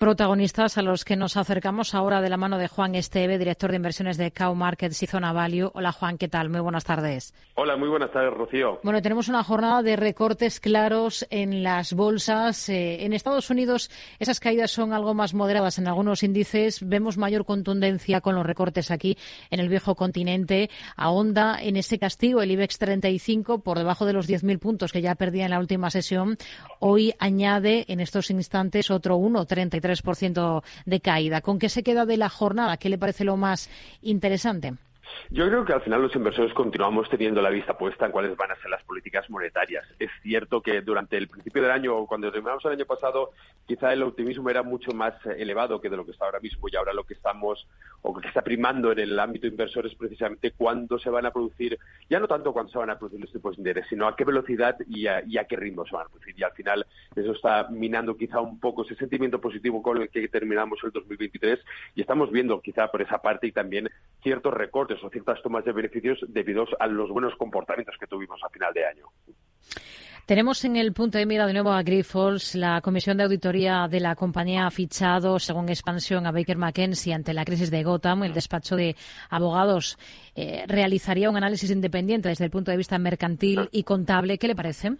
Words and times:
protagonistas 0.00 0.78
a 0.78 0.82
los 0.82 1.04
que 1.04 1.14
nos 1.14 1.36
acercamos 1.36 1.94
ahora 1.94 2.22
de 2.22 2.30
la 2.30 2.38
mano 2.38 2.56
de 2.56 2.68
Juan 2.68 2.94
Esteve, 2.94 3.36
director 3.36 3.68
de 3.68 3.76
inversiones 3.76 4.16
de 4.16 4.32
Cow 4.32 4.54
Markets 4.54 5.02
y 5.02 5.06
Zona 5.06 5.34
Value. 5.34 5.70
Hola 5.74 5.92
Juan, 5.92 6.16
¿qué 6.16 6.26
tal? 6.26 6.48
Muy 6.48 6.60
buenas 6.60 6.86
tardes. 6.86 7.34
Hola, 7.54 7.76
muy 7.76 7.90
buenas 7.90 8.10
tardes, 8.10 8.32
Rocío. 8.32 8.80
Bueno, 8.82 9.02
tenemos 9.02 9.28
una 9.28 9.44
jornada 9.44 9.82
de 9.82 9.96
recortes 9.96 10.58
claros 10.58 11.26
en 11.28 11.62
las 11.62 11.92
bolsas. 11.92 12.70
Eh, 12.70 13.04
en 13.04 13.12
Estados 13.12 13.50
Unidos 13.50 13.90
esas 14.18 14.40
caídas 14.40 14.70
son 14.70 14.94
algo 14.94 15.12
más 15.12 15.34
moderadas 15.34 15.78
en 15.78 15.86
algunos 15.86 16.22
índices. 16.22 16.80
Vemos 16.88 17.18
mayor 17.18 17.44
contundencia 17.44 18.22
con 18.22 18.34
los 18.34 18.46
recortes 18.46 18.90
aquí 18.90 19.18
en 19.50 19.60
el 19.60 19.68
viejo 19.68 19.96
continente. 19.96 20.70
Ahonda 20.96 21.58
en 21.60 21.76
ese 21.76 21.98
castigo 21.98 22.40
el 22.40 22.50
IBEX 22.52 22.78
35 22.78 23.58
por 23.58 23.76
debajo 23.76 24.06
de 24.06 24.14
los 24.14 24.30
10.000 24.30 24.60
puntos 24.60 24.92
que 24.92 25.02
ya 25.02 25.14
perdía 25.14 25.44
en 25.44 25.50
la 25.50 25.58
última 25.58 25.90
sesión. 25.90 26.38
Hoy 26.78 27.12
añade 27.18 27.84
en 27.88 28.00
estos 28.00 28.30
instantes 28.30 28.90
otro 28.90 29.18
1,33 29.18 29.89
3% 29.90 30.62
de 30.86 31.00
caída. 31.00 31.40
¿Con 31.40 31.58
qué 31.58 31.68
se 31.68 31.82
queda 31.82 32.06
de 32.06 32.16
la 32.16 32.28
jornada? 32.28 32.76
¿Qué 32.76 32.88
le 32.88 32.98
parece 32.98 33.24
lo 33.24 33.36
más 33.36 33.68
interesante? 34.02 34.74
Yo 35.32 35.46
creo 35.46 35.64
que 35.64 35.72
al 35.72 35.80
final 35.80 36.02
los 36.02 36.16
inversores 36.16 36.52
continuamos 36.52 37.08
teniendo 37.08 37.40
la 37.40 37.50
vista 37.50 37.78
puesta 37.78 38.04
en 38.04 38.10
cuáles 38.10 38.36
van 38.36 38.50
a 38.50 38.56
ser 38.56 38.68
las 38.68 38.82
políticas 38.82 39.30
monetarias. 39.30 39.86
Es 40.00 40.10
cierto 40.24 40.60
que 40.60 40.80
durante 40.80 41.16
el 41.16 41.28
principio 41.28 41.62
del 41.62 41.70
año, 41.70 42.04
cuando 42.06 42.32
terminamos 42.32 42.64
el 42.64 42.72
año 42.72 42.84
pasado, 42.84 43.30
quizá 43.64 43.92
el 43.92 44.02
optimismo 44.02 44.50
era 44.50 44.64
mucho 44.64 44.90
más 44.90 45.14
elevado 45.24 45.80
que 45.80 45.88
de 45.88 45.96
lo 45.96 46.04
que 46.04 46.10
está 46.10 46.24
ahora 46.24 46.40
mismo 46.40 46.68
y 46.68 46.74
ahora 46.74 46.92
lo 46.92 47.04
que 47.04 47.14
estamos 47.14 47.64
o 48.02 48.18
que 48.18 48.26
está 48.26 48.42
primando 48.42 48.90
en 48.90 48.98
el 48.98 49.20
ámbito 49.20 49.46
inversor 49.46 49.86
es 49.86 49.94
precisamente 49.94 50.50
cuándo 50.50 50.98
se 50.98 51.10
van 51.10 51.26
a 51.26 51.30
producir, 51.30 51.78
ya 52.08 52.18
no 52.18 52.26
tanto 52.26 52.52
cuándo 52.52 52.72
se 52.72 52.78
van 52.78 52.90
a 52.90 52.98
producir 52.98 53.20
los 53.20 53.32
tipos 53.32 53.54
de 53.54 53.60
interés, 53.60 53.86
sino 53.88 54.08
a 54.08 54.16
qué 54.16 54.24
velocidad 54.24 54.78
y 54.88 55.06
a, 55.06 55.44
qué 55.44 55.54
ritmo 55.54 55.86
se 55.86 55.94
van 55.94 56.06
a 56.06 56.08
producir. 56.08 56.34
Y 56.36 56.42
al 56.42 56.52
final 56.52 56.84
eso 57.14 57.32
está 57.32 57.68
minando 57.70 58.16
quizá 58.16 58.40
un 58.40 58.58
poco 58.58 58.82
ese 58.82 58.96
sentimiento 58.96 59.40
positivo 59.40 59.80
con 59.80 60.02
el 60.02 60.08
que 60.08 60.26
terminamos 60.26 60.80
el 60.82 60.90
2023 60.90 61.60
y 61.94 62.00
estamos 62.00 62.32
viendo 62.32 62.60
quizá 62.60 62.90
por 62.90 63.02
esa 63.02 63.22
parte 63.22 63.46
y 63.46 63.52
también 63.52 63.88
ciertos 64.22 64.54
recortes 64.54 64.98
o 65.04 65.10
ciertas 65.20 65.42
tomas 65.42 65.64
de 65.64 65.72
beneficios 65.72 66.18
debido 66.28 66.64
a 66.78 66.86
los 66.86 67.10
buenos 67.10 67.34
comportamientos 67.36 67.94
que 67.98 68.06
tuvimos 68.06 68.40
a 68.42 68.48
final 68.48 68.72
de 68.72 68.86
año. 68.86 69.06
Tenemos 70.26 70.64
en 70.64 70.76
el 70.76 70.92
punto 70.92 71.18
de 71.18 71.26
mira 71.26 71.46
de 71.46 71.52
nuevo 71.52 71.72
a 71.72 71.82
Grifols. 71.82 72.54
La 72.54 72.80
Comisión 72.80 73.16
de 73.16 73.24
Auditoría 73.24 73.88
de 73.90 73.98
la 73.98 74.14
compañía 74.14 74.66
ha 74.66 74.70
fichado, 74.70 75.40
según 75.40 75.68
expansión, 75.68 76.24
a 76.24 76.30
Baker 76.30 76.56
McKenzie 76.56 77.14
ante 77.14 77.34
la 77.34 77.44
crisis 77.44 77.70
de 77.70 77.82
Gotham. 77.82 78.22
El 78.22 78.32
despacho 78.32 78.76
de 78.76 78.94
abogados 79.28 79.98
eh, 80.36 80.64
realizaría 80.68 81.30
un 81.30 81.36
análisis 81.36 81.70
independiente 81.70 82.28
desde 82.28 82.44
el 82.44 82.50
punto 82.50 82.70
de 82.70 82.76
vista 82.76 82.96
mercantil 82.98 83.68
y 83.72 83.82
contable. 83.82 84.38
¿Qué 84.38 84.46
le 84.46 84.54
parece? 84.54 84.92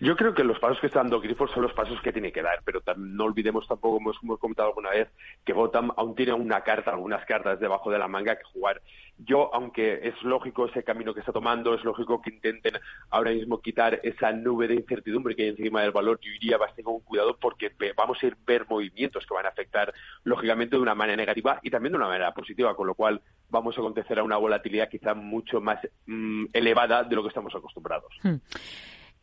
Yo 0.00 0.16
creo 0.16 0.34
que 0.34 0.44
los 0.44 0.58
pasos 0.58 0.80
que 0.80 0.86
está 0.86 1.00
dando 1.00 1.20
Grifols 1.20 1.52
son 1.52 1.62
los 1.62 1.74
pasos 1.74 2.00
que 2.00 2.12
tiene 2.12 2.32
que 2.32 2.40
dar, 2.40 2.62
pero 2.64 2.80
no 2.96 3.24
olvidemos 3.24 3.68
tampoco, 3.68 3.98
como 3.98 4.14
hemos 4.22 4.38
comentado 4.38 4.68
alguna 4.68 4.90
vez, 4.90 5.08
que 5.44 5.52
Gotham 5.52 5.92
aún 5.94 6.14
tiene 6.14 6.32
una 6.32 6.62
carta, 6.62 6.90
algunas 6.90 7.26
cartas 7.26 7.60
debajo 7.60 7.90
de 7.90 7.98
la 7.98 8.08
manga 8.08 8.36
que 8.36 8.44
jugar. 8.44 8.80
Yo, 9.18 9.54
aunque 9.54 10.00
es 10.08 10.14
lógico 10.22 10.64
ese 10.66 10.84
camino 10.84 11.12
que 11.12 11.20
está 11.20 11.32
tomando, 11.32 11.74
es 11.74 11.84
lógico 11.84 12.22
que 12.22 12.30
intenten 12.30 12.78
ahora 13.10 13.32
mismo 13.32 13.60
quitar 13.60 14.00
esa 14.02 14.32
nube 14.32 14.68
de 14.68 14.76
incertidumbre 14.76 15.36
que 15.36 15.42
hay 15.42 15.48
encima 15.50 15.82
del 15.82 15.90
valor, 15.90 16.18
yo 16.22 16.32
iría 16.32 16.56
bastante 16.56 16.82
con 16.82 17.00
cuidado 17.00 17.36
porque 17.38 17.70
vamos 17.94 18.16
a 18.22 18.26
ir 18.26 18.38
ver 18.46 18.66
movimientos 18.70 19.26
que 19.26 19.34
van 19.34 19.44
a 19.44 19.50
afectar, 19.50 19.92
lógicamente, 20.24 20.76
de 20.76 20.82
una 20.82 20.94
manera 20.94 21.18
negativa 21.18 21.60
y 21.62 21.68
también 21.68 21.92
de 21.92 21.98
una 21.98 22.08
manera 22.08 22.32
positiva, 22.32 22.74
con 22.74 22.86
lo 22.86 22.94
cual 22.94 23.20
vamos 23.50 23.76
a 23.76 23.80
acontecer 23.80 24.18
a 24.18 24.22
una 24.22 24.38
volatilidad 24.38 24.88
quizá 24.88 25.12
mucho 25.12 25.60
más 25.60 25.78
mm, 26.06 26.46
elevada 26.54 27.04
de 27.04 27.16
lo 27.16 27.22
que 27.22 27.28
estamos 27.28 27.54
acostumbrados. 27.54 28.14
Hmm. 28.22 28.36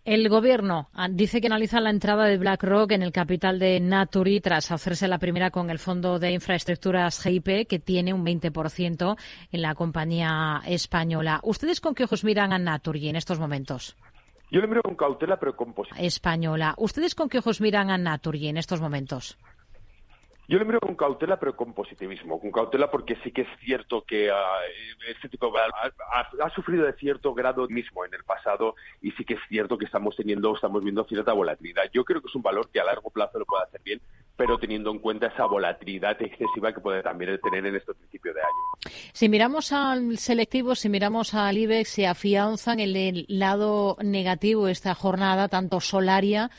El 0.08 0.30
Gobierno 0.30 0.88
ah, 0.94 1.10
dice 1.12 1.42
que 1.42 1.48
analiza 1.48 1.82
la 1.82 1.90
entrada 1.90 2.24
de 2.24 2.38
BlackRock 2.38 2.94
en 2.94 3.02
el 3.02 3.12
capital 3.12 3.60
de 3.60 3.82
Naturi 3.82 4.40
tras 4.40 4.72
hacerse 4.72 5.06
la 5.10 5.18
primera 5.18 5.52
con 5.52 5.70
el 5.70 5.80
Fondo 5.80 6.18
de 6.18 6.32
Infraestructuras 6.32 7.22
GIP, 7.22 7.68
que 7.68 7.80
tiene 7.80 8.14
un 8.14 8.26
20% 8.26 9.18
en 9.52 9.62
la 9.62 9.76
compañía 9.76 10.62
española. 10.66 11.42
¿Ustedes 11.44 11.82
con 11.82 11.94
qué 11.94 12.06
ojos 12.06 12.24
miran 12.24 12.54
a 12.54 12.58
Naturi 12.58 13.10
en 13.10 13.18
estos 13.18 13.38
momentos? 13.38 13.98
Yo 14.50 14.62
le 14.62 14.68
miro 14.68 14.82
con 14.82 14.96
cautela, 14.96 15.38
pero 15.38 15.58
con 15.58 15.74
positivismo. 15.74 16.08
Española. 16.08 16.74
¿Ustedes 16.78 17.14
con 17.14 17.28
qué 17.28 17.40
ojos 17.40 17.60
miran 17.60 17.90
a 17.90 17.98
Naturi 17.98 18.48
en 18.48 18.56
estos 18.56 18.80
momentos? 18.80 19.38
Yo 20.50 20.58
lo 20.60 20.66
miro 20.66 20.80
con 20.80 20.96
cautela, 20.96 21.38
pero 21.38 21.58
con 21.58 21.74
positivismo. 21.74 22.40
Con 22.40 22.52
cautela 22.52 22.90
porque 22.90 23.18
sí 23.22 23.32
que 23.32 23.42
es 23.42 23.48
cierto 23.60 24.04
que 24.04 24.32
ah, 24.32 24.60
este 25.10 25.28
tipo 25.28 25.52
de, 25.52 25.60
ha, 25.60 26.46
ha, 26.46 26.50
sufrido 26.52 26.86
de 26.86 26.94
cierto 26.94 27.34
grado 27.34 27.68
mismo 27.68 28.06
en 28.06 28.14
el 28.14 28.24
pasado 28.24 28.76
y 29.02 29.12
sí 29.12 29.26
que 29.26 29.34
es 29.34 29.42
cierto 29.50 29.78
que 29.78 29.84
estamos 29.84 30.16
teniendo, 30.16 30.56
estamos 30.56 30.84
viendo 30.84 31.04
cierta 31.04 31.34
volatilidad. 31.34 31.84
Yo 31.94 32.06
creo 32.06 32.22
que 32.22 32.30
es 32.30 32.36
un 32.36 32.44
valor 32.44 32.70
que 32.72 32.80
a 32.80 32.86
largo 32.86 33.10
plazo 33.10 33.40
lo 33.40 33.46
puede 33.46 33.66
hacer 33.66 33.82
bien, 33.84 34.00
pero 34.38 34.58
teniendo 34.58 34.90
en 34.92 35.00
cuenta 35.00 35.28
esa 35.28 35.46
volatilidad 35.46 36.22
excesiva 36.22 36.72
que 36.72 36.80
puede 36.80 37.04
también 37.04 37.38
tener 37.42 37.66
en 37.66 37.76
este 37.76 37.94
principio 37.94 38.34
de 38.34 38.40
año. 38.40 38.94
Si 39.12 39.28
miramos 39.28 39.74
al 39.74 40.18
selectivo, 40.18 40.76
si 40.76 40.88
miramos 40.88 41.34
al 41.34 41.58
IBEX, 41.58 41.90
se 41.90 42.08
afianzan 42.08 42.80
en 42.80 42.96
el 42.96 43.26
lado 43.28 43.98
negativo 44.02 44.70
esta 44.70 44.96
jornada, 44.96 45.50
tanto 45.50 45.82
Solaria 45.82 46.52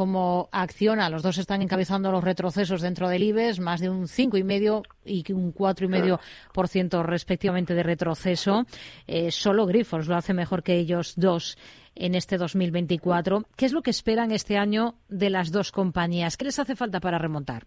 como 0.00 0.48
Acciona. 0.50 1.10
Los 1.10 1.22
dos 1.22 1.36
están 1.36 1.60
encabezando 1.60 2.10
los 2.10 2.24
retrocesos 2.24 2.80
dentro 2.80 3.10
del 3.10 3.22
IBEX, 3.22 3.60
más 3.60 3.80
de 3.80 3.90
un 3.90 4.04
5,5% 4.06 4.82
y 5.04 5.30
un 5.34 5.52
4,5% 5.52 7.04
respectivamente 7.04 7.74
de 7.74 7.82
retroceso. 7.82 8.64
Eh, 9.06 9.30
solo 9.30 9.66
Grifols 9.66 10.08
lo 10.08 10.16
hace 10.16 10.32
mejor 10.32 10.62
que 10.62 10.76
ellos 10.76 11.12
dos 11.18 11.58
en 11.94 12.14
este 12.14 12.38
2024. 12.38 13.44
¿Qué 13.56 13.66
es 13.66 13.72
lo 13.72 13.82
que 13.82 13.90
esperan 13.90 14.32
este 14.32 14.56
año 14.56 14.94
de 15.10 15.28
las 15.28 15.52
dos 15.52 15.70
compañías? 15.70 16.38
¿Qué 16.38 16.46
les 16.46 16.58
hace 16.58 16.76
falta 16.76 17.00
para 17.00 17.18
remontar? 17.18 17.66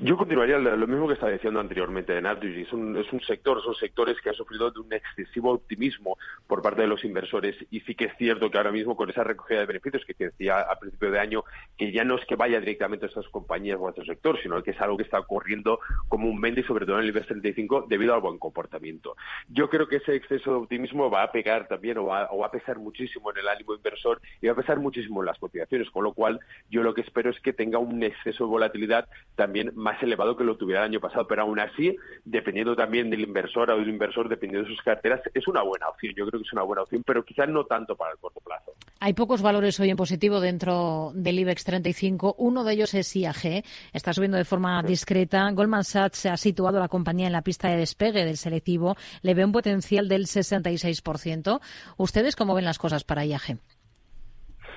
Yo 0.00 0.16
continuaría 0.16 0.58
lo 0.58 0.86
mismo 0.88 1.06
que 1.06 1.14
estaba 1.14 1.30
diciendo 1.30 1.60
anteriormente 1.60 2.12
de 2.12 2.20
Naturgy. 2.20 2.62
Es 2.62 2.72
un, 2.72 2.96
es 2.96 3.12
un 3.12 3.20
sector, 3.20 3.62
son 3.62 3.76
sectores 3.76 4.20
que 4.20 4.30
han 4.30 4.34
sufrido 4.34 4.72
de 4.72 4.80
un 4.80 4.92
excesivo 4.92 5.52
optimismo 5.52 6.18
por 6.48 6.62
parte 6.62 6.82
de 6.82 6.88
los 6.88 7.04
inversores 7.04 7.54
y 7.70 7.78
sí 7.80 7.94
que 7.94 8.06
es 8.06 8.16
cierto 8.16 8.50
que 8.50 8.58
ahora 8.58 8.72
mismo 8.72 8.96
con 8.96 9.08
esa 9.08 9.22
recogida 9.22 9.60
de 9.60 9.66
beneficios 9.66 10.02
que 10.04 10.14
decía 10.18 10.62
a 10.62 10.78
principio 10.80 11.12
de 11.12 11.20
año, 11.20 11.44
que 11.78 11.92
ya 11.92 12.02
no 12.02 12.16
es 12.16 12.26
que 12.26 12.34
vaya 12.34 12.58
directamente 12.58 13.06
a 13.06 13.08
estas 13.08 13.28
compañías 13.28 13.78
o 13.80 13.86
a 13.86 13.90
este 13.90 14.04
sector, 14.04 14.36
sino 14.42 14.60
que 14.64 14.72
es 14.72 14.80
algo 14.80 14.96
que 14.96 15.04
está 15.04 15.20
ocurriendo 15.20 15.78
comúnmente 16.08 16.62
y 16.62 16.64
sobre 16.64 16.86
todo 16.86 16.96
en 16.98 17.04
el 17.04 17.10
IBEX 17.10 17.28
35 17.28 17.86
debido 17.88 18.14
al 18.14 18.20
buen 18.20 18.38
comportamiento. 18.38 19.16
Yo 19.48 19.70
creo 19.70 19.86
que 19.86 19.96
ese 19.96 20.16
exceso 20.16 20.50
de 20.50 20.56
optimismo 20.56 21.08
va 21.08 21.22
a 21.22 21.30
pegar 21.30 21.68
también 21.68 21.98
o 21.98 22.06
va, 22.06 22.28
o 22.32 22.38
va 22.38 22.48
a 22.48 22.50
pesar 22.50 22.80
muchísimo 22.80 23.30
en 23.30 23.38
el 23.38 23.48
ánimo 23.48 23.74
inversor 23.74 24.20
y 24.42 24.48
va 24.48 24.54
a 24.54 24.56
pesar 24.56 24.80
muchísimo 24.80 25.20
en 25.20 25.26
las 25.26 25.38
cotizaciones, 25.38 25.88
con 25.90 26.02
lo 26.02 26.14
cual 26.14 26.40
yo 26.68 26.82
lo 26.82 26.94
que 26.94 27.02
espero 27.02 27.30
es 27.30 27.38
que 27.38 27.52
tenga 27.52 27.78
un 27.78 28.02
exceso 28.02 28.44
de 28.44 28.50
volatilidad 28.50 29.08
también 29.36 29.72
más 29.84 30.02
elevado 30.02 30.36
que 30.36 30.42
lo 30.42 30.56
tuviera 30.56 30.80
el 30.80 30.90
año 30.90 31.00
pasado, 31.00 31.26
pero 31.28 31.42
aún 31.42 31.60
así, 31.60 31.94
dependiendo 32.24 32.74
también 32.74 33.10
del 33.10 33.20
inversor 33.20 33.70
o 33.70 33.76
del 33.76 33.88
inversor, 33.88 34.28
dependiendo 34.28 34.66
de 34.66 34.74
sus 34.74 34.82
carteras, 34.82 35.20
es 35.32 35.46
una 35.46 35.62
buena 35.62 35.88
opción. 35.88 36.14
Yo 36.16 36.26
creo 36.26 36.40
que 36.40 36.46
es 36.46 36.52
una 36.52 36.62
buena 36.62 36.82
opción, 36.82 37.02
pero 37.06 37.22
quizás 37.24 37.48
no 37.48 37.64
tanto 37.64 37.94
para 37.94 38.12
el 38.12 38.18
corto 38.18 38.40
plazo. 38.40 38.72
Hay 38.98 39.12
pocos 39.12 39.42
valores 39.42 39.78
hoy 39.78 39.90
en 39.90 39.96
positivo 39.96 40.40
dentro 40.40 41.12
del 41.14 41.38
IBEX 41.38 41.64
35. 41.64 42.36
Uno 42.38 42.64
de 42.64 42.72
ellos 42.72 42.94
es 42.94 43.14
IAG, 43.14 43.62
está 43.92 44.14
subiendo 44.14 44.38
de 44.38 44.44
forma 44.44 44.82
discreta. 44.82 45.50
Goldman 45.50 45.84
Sachs 45.84 46.26
ha 46.26 46.36
situado 46.38 46.78
a 46.78 46.80
la 46.80 46.88
compañía 46.88 47.26
en 47.26 47.32
la 47.32 47.42
pista 47.42 47.68
de 47.68 47.76
despegue 47.76 48.24
del 48.24 48.38
selectivo, 48.38 48.96
le 49.22 49.34
ve 49.34 49.44
un 49.44 49.52
potencial 49.52 50.08
del 50.08 50.26
66%. 50.26 51.60
¿Ustedes 51.98 52.36
cómo 52.36 52.54
ven 52.54 52.64
las 52.64 52.78
cosas 52.78 53.04
para 53.04 53.26
IAG? 53.26 53.58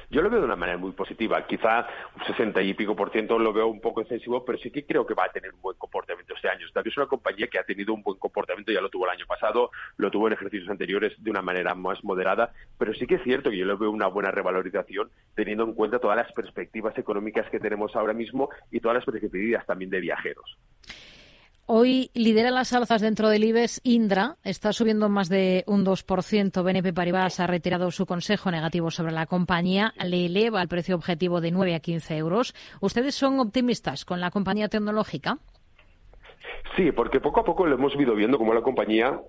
Yo 0.09 0.21
lo 0.21 0.29
veo 0.29 0.39
de 0.39 0.45
una 0.45 0.55
manera 0.55 0.77
muy 0.77 0.93
positiva. 0.93 1.45
Quizá 1.45 1.85
un 2.15 2.25
60 2.25 2.61
y 2.61 2.73
pico 2.75 2.95
por 2.95 3.11
ciento 3.11 3.37
lo 3.37 3.51
veo 3.51 3.67
un 3.67 3.81
poco 3.81 3.99
excesivo, 4.01 4.45
pero 4.45 4.57
sí 4.57 4.71
que 4.71 4.85
creo 4.85 5.05
que 5.05 5.13
va 5.13 5.25
a 5.25 5.31
tener 5.33 5.53
un 5.53 5.61
buen 5.61 5.75
comportamiento 5.77 6.33
este 6.33 6.47
año. 6.47 6.65
También 6.73 6.91
es 6.93 6.97
una 6.97 7.07
compañía 7.07 7.47
que 7.47 7.59
ha 7.59 7.65
tenido 7.65 7.93
un 7.93 8.03
buen 8.03 8.17
comportamiento, 8.17 8.71
ya 8.71 8.79
lo 8.79 8.89
tuvo 8.89 9.03
el 9.03 9.11
año 9.11 9.25
pasado, 9.27 9.69
lo 9.97 10.09
tuvo 10.09 10.27
en 10.27 10.33
ejercicios 10.33 10.69
anteriores 10.69 11.13
de 11.21 11.29
una 11.29 11.41
manera 11.41 11.75
más 11.75 12.01
moderada, 12.05 12.53
pero 12.77 12.93
sí 12.93 13.05
que 13.05 13.15
es 13.15 13.23
cierto 13.23 13.49
que 13.49 13.57
yo 13.57 13.65
lo 13.65 13.77
veo 13.77 13.91
una 13.91 14.07
buena 14.07 14.31
revalorización 14.31 15.09
teniendo 15.35 15.65
en 15.65 15.73
cuenta 15.73 15.99
todas 15.99 16.15
las 16.15 16.31
perspectivas 16.31 16.97
económicas 16.97 17.49
que 17.49 17.59
tenemos 17.59 17.93
ahora 17.93 18.13
mismo 18.13 18.49
y 18.71 18.79
todas 18.79 18.95
las 18.95 19.05
perspectivas 19.05 19.65
también 19.65 19.91
de 19.91 19.99
viajeros. 19.99 20.57
Hoy 21.69 22.11
lidera 22.13 22.49
las 22.49 22.71
alzas 22.71 23.01
dentro 23.01 23.27
del 23.27 23.43
IBEX 23.43 23.81
Indra, 23.83 24.37
está 24.45 24.71
subiendo 24.71 25.09
más 25.09 25.27
de 25.27 25.65
un 25.67 25.85
2%. 25.85 26.63
BNP 26.63 26.93
Paribas 26.93 27.41
ha 27.41 27.47
retirado 27.47 27.91
su 27.91 28.05
consejo 28.05 28.49
negativo 28.49 28.89
sobre 28.89 29.11
la 29.11 29.25
compañía, 29.25 29.93
le 30.01 30.27
eleva 30.27 30.61
el 30.61 30.69
precio 30.69 30.95
objetivo 30.95 31.41
de 31.41 31.51
9 31.51 31.75
a 31.75 31.81
15 31.81 32.15
euros. 32.15 32.55
¿Ustedes 32.79 33.15
son 33.15 33.41
optimistas 33.41 34.05
con 34.05 34.21
la 34.21 34.31
compañía 34.31 34.69
tecnológica? 34.69 35.39
Sí, 36.77 36.93
porque 36.93 37.19
poco 37.19 37.41
a 37.41 37.43
poco 37.43 37.65
lo 37.65 37.75
hemos 37.75 37.93
ido 37.95 38.15
viendo 38.15 38.37
como 38.37 38.53
la 38.53 38.61
compañía 38.61 39.19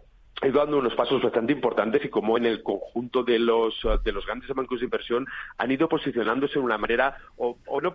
ido 0.46 0.60
dando 0.60 0.78
unos 0.78 0.94
pasos 0.94 1.20
bastante 1.20 1.52
importantes 1.52 2.04
y 2.04 2.08
como 2.08 2.38
en 2.38 2.46
el 2.46 2.62
conjunto 2.62 3.24
de 3.24 3.38
los 3.38 3.74
de 4.04 4.12
los 4.12 4.24
grandes 4.24 4.48
bancos 4.50 4.78
de 4.78 4.84
inversión 4.84 5.26
han 5.56 5.70
ido 5.70 5.88
posicionándose 5.88 6.54
de 6.54 6.60
una 6.60 6.78
manera 6.78 7.16
o, 7.36 7.56
no 7.80 7.92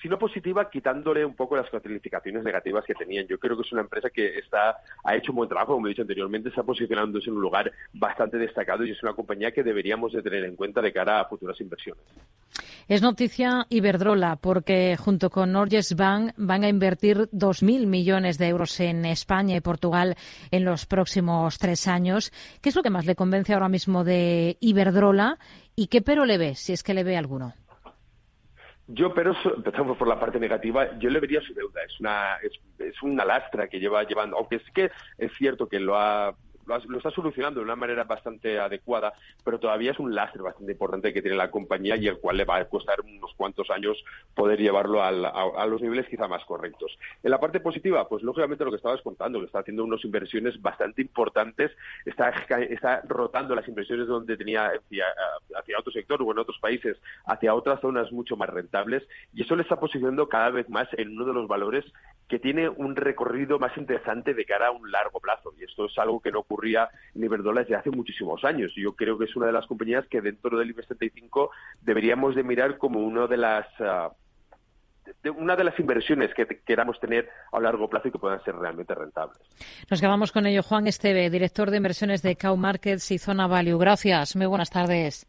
si 0.00 0.08
no 0.08 0.18
positiva 0.18 0.70
quitándole 0.70 1.24
un 1.24 1.36
poco 1.36 1.56
las 1.56 1.68
calificaciones 1.68 2.42
negativas 2.44 2.84
que 2.84 2.94
tenían. 2.94 3.26
Yo 3.26 3.38
creo 3.38 3.56
que 3.56 3.62
es 3.62 3.72
una 3.72 3.82
empresa 3.82 4.08
que 4.10 4.38
está 4.38 4.78
ha 5.04 5.16
hecho 5.16 5.32
un 5.32 5.36
buen 5.36 5.48
trabajo 5.48 5.74
como 5.74 5.86
he 5.86 5.90
dicho 5.90 6.02
anteriormente 6.02 6.48
está 6.48 6.62
posicionándose 6.62 7.28
en 7.28 7.36
un 7.36 7.42
lugar 7.42 7.70
bastante 7.92 8.38
destacado 8.38 8.84
y 8.84 8.92
es 8.92 9.02
una 9.02 9.12
compañía 9.12 9.52
que 9.52 9.62
deberíamos 9.62 10.12
de 10.12 10.22
tener 10.22 10.44
en 10.44 10.56
cuenta 10.56 10.80
de 10.80 10.92
cara 10.92 11.20
a 11.20 11.24
futuras 11.26 11.60
inversiones 11.60 12.04
es 12.88 13.02
noticia 13.02 13.66
Iberdrola 13.68 14.36
porque 14.36 14.96
junto 14.96 15.30
con 15.30 15.52
Norges 15.52 15.96
Bank 15.96 16.32
van 16.36 16.64
a 16.64 16.68
invertir 16.68 17.28
2.000 17.32 17.86
millones 17.86 18.38
de 18.38 18.48
euros 18.48 18.78
en 18.80 19.04
España 19.04 19.56
y 19.56 19.60
Portugal 19.60 20.14
en 20.50 20.64
los 20.64 20.86
próximos 20.86 21.58
tres 21.58 21.88
años. 21.88 22.32
¿Qué 22.62 22.68
es 22.68 22.76
lo 22.76 22.82
que 22.82 22.90
más 22.90 23.06
le 23.06 23.16
convence 23.16 23.52
ahora 23.52 23.68
mismo 23.68 24.04
de 24.04 24.56
Iberdrola 24.60 25.38
y 25.74 25.88
qué 25.88 26.00
pero 26.00 26.24
le 26.24 26.38
ve, 26.38 26.54
si 26.54 26.72
es 26.72 26.82
que 26.82 26.94
le 26.94 27.04
ve 27.04 27.16
alguno? 27.16 27.54
Yo, 28.88 29.12
pero 29.12 29.34
empezamos 29.56 29.96
por 29.96 30.06
la 30.06 30.20
parte 30.20 30.38
negativa, 30.38 30.96
yo 31.00 31.10
le 31.10 31.18
vería 31.18 31.40
su 31.40 31.52
deuda. 31.54 31.80
Es 31.82 31.98
una, 31.98 32.36
es, 32.36 32.52
es 32.78 33.02
una 33.02 33.24
lastra 33.24 33.66
que 33.66 33.80
lleva 33.80 34.04
llevando, 34.04 34.36
aunque 34.36 34.56
es 34.56 34.70
que 34.72 34.92
es 35.18 35.32
cierto 35.36 35.68
que 35.68 35.80
lo 35.80 35.96
ha 35.96 36.36
lo, 36.66 36.96
está 36.96 37.10
solucionando 37.10 37.60
de 37.60 37.64
una 37.64 37.76
manera 37.76 38.04
bastante 38.04 38.58
adecuada, 38.58 39.12
pero 39.44 39.58
todavía 39.58 39.92
es 39.92 39.98
un 39.98 40.14
lastre 40.14 40.42
bastante 40.42 40.72
importante 40.72 41.12
que 41.12 41.22
tiene 41.22 41.36
la 41.36 41.50
compañía 41.50 41.96
y 41.96 42.08
el 42.08 42.18
cual 42.18 42.36
le 42.36 42.44
va 42.44 42.56
a 42.56 42.64
costar 42.68 43.00
unos 43.00 43.32
cuantos 43.36 43.70
años 43.70 44.02
poder 44.34 44.60
llevarlo 44.60 45.02
a, 45.02 45.10
los 45.66 45.82
niveles 45.82 46.08
quizá 46.08 46.28
más 46.28 46.44
correctos. 46.44 46.96
En 47.22 47.30
la 47.30 47.40
parte 47.40 47.60
positiva, 47.60 48.08
pues 48.08 48.22
lógicamente 48.22 48.64
lo 48.64 48.70
que 48.70 48.76
estabas 48.76 49.02
contando, 49.02 49.40
que 49.40 49.46
está 49.46 49.60
haciendo 49.60 49.84
unas 49.84 50.04
inversiones 50.04 50.60
bastante 50.60 51.02
importantes, 51.02 51.72
está, 52.04 52.30
está 52.30 53.02
rotando 53.08 53.54
las 53.54 53.68
inversiones 53.68 54.06
donde 54.06 54.36
tenía 54.36 54.66
hacia, 54.66 55.06
hacia 55.58 55.78
otro 55.78 55.92
sector 55.92 56.22
o 56.22 56.32
en 56.32 56.38
otros 56.38 56.58
países, 56.58 56.96
hacia 57.26 57.54
otras 57.54 57.80
zonas 57.80 58.10
mucho 58.12 58.36
más 58.36 58.48
rentables, 58.48 59.02
y 59.34 59.42
eso 59.42 59.56
le 59.56 59.62
está 59.62 59.78
posicionando 59.78 60.28
cada 60.28 60.50
vez 60.50 60.68
más 60.68 60.88
en 60.96 61.10
uno 61.10 61.24
de 61.26 61.32
los 61.32 61.48
valores 61.48 61.84
que 62.28 62.38
tiene 62.38 62.68
un 62.68 62.96
recorrido 62.96 63.58
más 63.58 63.76
interesante 63.76 64.34
de 64.34 64.44
cara 64.44 64.68
a 64.68 64.70
un 64.72 64.90
largo 64.90 65.20
plazo. 65.20 65.54
Y 65.58 65.64
esto 65.64 65.86
es 65.86 65.96
algo 65.98 66.20
que 66.20 66.32
no 66.32 66.42
ocurría 66.56 66.88
en 67.14 67.22
Iberdrola 67.24 67.60
desde 67.60 67.76
hace 67.76 67.90
muchísimos 67.90 68.44
años. 68.44 68.72
Yo 68.74 68.94
creo 68.94 69.18
que 69.18 69.26
es 69.26 69.36
una 69.36 69.46
de 69.46 69.52
las 69.52 69.66
compañías 69.66 70.06
que 70.08 70.22
dentro 70.22 70.56
del 70.56 70.70
IBEX 70.70 70.88
35 70.88 71.50
deberíamos 71.82 72.34
de 72.34 72.42
mirar 72.42 72.78
como 72.78 73.00
una 73.00 73.26
de 73.26 73.36
las... 73.36 73.66
Ah, 73.80 74.10
una 75.36 75.54
de 75.54 75.62
las 75.62 75.78
inversiones 75.78 76.34
que 76.34 76.44
queramos 76.66 76.98
tener 76.98 77.28
a 77.52 77.60
largo 77.60 77.88
plazo 77.88 78.08
y 78.08 78.10
que 78.10 78.18
puedan 78.18 78.42
ser 78.42 78.56
realmente 78.56 78.92
rentables. 78.92 79.38
Nos 79.88 80.00
quedamos 80.00 80.32
con 80.32 80.46
ello. 80.46 80.64
Juan 80.64 80.88
Esteve, 80.88 81.30
director 81.30 81.70
de 81.70 81.76
inversiones 81.76 82.22
de 82.22 82.34
Cow 82.34 82.56
Markets 82.56 83.12
y 83.12 83.18
Zona 83.18 83.46
Value. 83.46 83.78
Gracias. 83.78 84.34
Muy 84.34 84.46
buenas 84.46 84.70
tardes. 84.70 85.28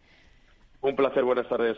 Un 0.81 0.95
placer. 0.95 1.24
Buenas 1.24 1.47
tardes. 1.47 1.77